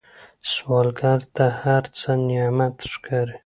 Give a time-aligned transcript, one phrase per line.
[0.51, 3.35] سوالګر ته هر څه نعمت ښکاري